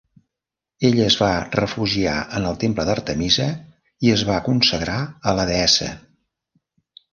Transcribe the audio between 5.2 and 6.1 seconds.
a la deessa.